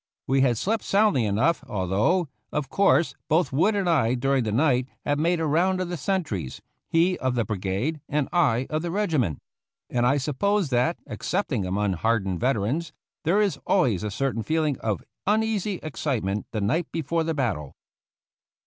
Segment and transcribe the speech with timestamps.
[0.25, 4.87] We had slept soundly enough, although, of course, both Wood and I during the night
[5.05, 8.89] had made a round of the sentries, he of the brigade, and I of the
[8.89, 9.37] regiment;
[9.91, 12.91] and I suppose that, ex cepting among hardened veterans,
[13.25, 17.75] there is always a certain feeling of uneasy excitement the night before the battle.